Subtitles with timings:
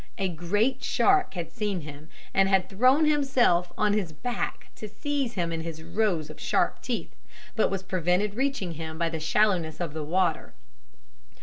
[0.17, 5.35] A great shark had seen him and had thrown himself on his back to seize
[5.35, 7.13] him in his rows of sharp teeth,
[7.55, 10.55] but was prevented reaching him by the shallowness of the water.